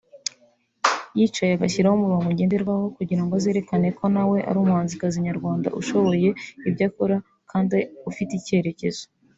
yicaye 1.17 1.51
agashyiraho 1.55 1.95
umurongo 1.97 2.27
ngenderwaho 2.33 2.85
kugira 2.97 3.21
ngo 3.23 3.33
azerekane 3.39 3.87
ko 3.97 4.03
nawe 4.15 4.37
ari 4.49 4.57
umuhanzikazi 4.59 5.25
nyarwanda 5.27 5.67
ushoboye 5.79 6.29
ibyo 6.67 6.83
akora 6.89 7.15
kandi 7.51 7.77
ufite 8.09 8.31
icyerekezo 8.35 9.03